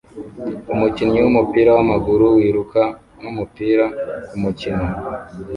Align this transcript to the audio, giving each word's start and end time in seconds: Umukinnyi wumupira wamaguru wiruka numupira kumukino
Umukinnyi 0.73 1.19
wumupira 1.23 1.69
wamaguru 1.77 2.25
wiruka 2.37 2.81
numupira 3.21 3.85
kumukino 4.29 4.85